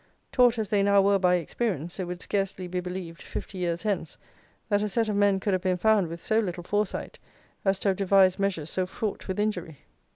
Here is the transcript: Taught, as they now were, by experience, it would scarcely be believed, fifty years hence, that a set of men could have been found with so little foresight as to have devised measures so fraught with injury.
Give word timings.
Taught, 0.31 0.57
as 0.57 0.69
they 0.69 0.81
now 0.81 0.99
were, 0.99 1.19
by 1.19 1.35
experience, 1.35 1.99
it 1.99 2.05
would 2.05 2.23
scarcely 2.23 2.67
be 2.67 2.79
believed, 2.79 3.21
fifty 3.21 3.59
years 3.59 3.83
hence, 3.83 4.17
that 4.67 4.81
a 4.81 4.89
set 4.89 5.07
of 5.09 5.15
men 5.15 5.39
could 5.39 5.53
have 5.53 5.61
been 5.61 5.77
found 5.77 6.07
with 6.07 6.19
so 6.19 6.39
little 6.39 6.63
foresight 6.63 7.19
as 7.63 7.77
to 7.77 7.89
have 7.89 7.97
devised 7.97 8.39
measures 8.39 8.71
so 8.71 8.87
fraught 8.87 9.27
with 9.27 9.39
injury. 9.39 9.77